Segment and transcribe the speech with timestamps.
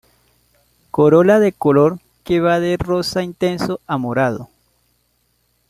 [0.89, 4.49] Corola de color que va de rosa intenso a morado.